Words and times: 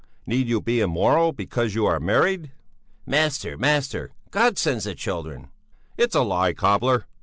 Need 0.25 0.47
you 0.47 0.61
be 0.61 0.79
immoral 0.79 1.31
because 1.31 1.75
you 1.75 1.85
are 1.85 1.99
married?" 1.99 2.49
"Master, 3.05 3.55
master! 3.55 4.09
God 4.31 4.57
sends 4.57 4.85
the 4.85 4.95
children." 4.95 5.49
"It's 5.95 6.15
a 6.15 6.23
lie, 6.23 6.53
cobbler! 6.53 7.05